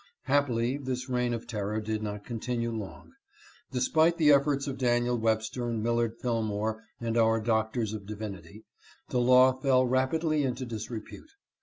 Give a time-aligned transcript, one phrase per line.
[0.23, 3.11] Happily this reign of terror did not continue long.
[3.71, 8.63] Despite the efforts of Daniel Webster and Millard Fillmore and our Doctors of Divinity,
[9.09, 10.65] the law fell rapidly into.
[10.65, 11.29] disrepute.